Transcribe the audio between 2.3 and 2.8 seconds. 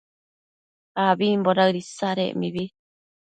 mibi